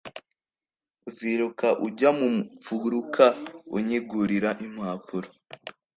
[1.07, 3.25] Uziruka ujya mu mfuruka
[3.77, 5.27] unyigurira impapuro?